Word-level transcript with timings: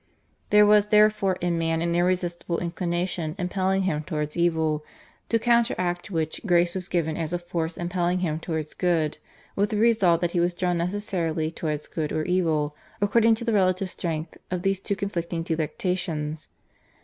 There 0.49 0.65
was 0.65 0.87
therefore 0.87 1.35
in 1.41 1.59
man 1.59 1.79
an 1.79 1.93
irresistible 1.93 2.57
inclination 2.57 3.35
impelling 3.37 3.83
him 3.83 4.01
towards 4.01 4.35
evil, 4.35 4.83
to 5.29 5.37
counteract 5.37 6.09
which 6.09 6.41
Grace 6.43 6.73
was 6.73 6.87
given 6.87 7.17
as 7.17 7.33
a 7.33 7.37
force 7.37 7.77
impelling 7.77 8.17
him 8.17 8.39
towards 8.39 8.73
good, 8.73 9.19
with 9.55 9.69
the 9.69 9.77
result 9.77 10.21
that 10.21 10.31
he 10.31 10.39
was 10.39 10.55
drawn 10.55 10.79
necessarily 10.79 11.51
towards 11.51 11.85
good 11.85 12.11
or 12.11 12.25
evil 12.25 12.75
according 12.99 13.35
to 13.35 13.45
the 13.45 13.53
relative 13.53 13.91
strength 13.91 14.37
of 14.49 14.63
these 14.63 14.79
two 14.79 14.95
conflicting 14.95 15.43
delectations. 15.43 16.47